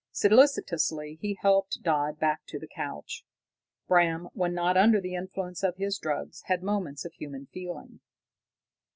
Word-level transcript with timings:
Solicitously 0.11 1.19
he 1.21 1.35
helped 1.39 1.83
Dodd 1.83 2.17
back 2.17 2.43
to 2.47 2.57
the 2.57 2.65
couch. 2.67 3.23
Bram, 3.87 4.29
when 4.33 4.55
not 4.55 4.75
under 4.75 4.99
the 4.99 5.13
influence 5.13 5.61
of 5.61 5.75
his 5.77 5.99
drug, 5.99 6.33
had 6.45 6.63
moments 6.63 7.05
of 7.05 7.13
human 7.13 7.45
feeling. 7.53 7.99